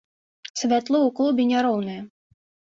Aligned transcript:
Святло 0.61 0.97
ў 1.01 1.09
клубе 1.19 1.45
няроўнае. 1.51 2.01